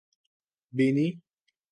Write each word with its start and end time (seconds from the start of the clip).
بینی 0.73 1.21